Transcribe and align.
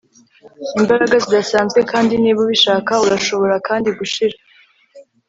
imbaraga 0.79 1.15
zidasanzwe 1.23 1.79
kandi 1.91 2.13
niba 2.21 2.39
ubishaka 2.45 2.91
urashobora 3.05 3.55
kandi 3.67 3.89
gushira 3.97 4.37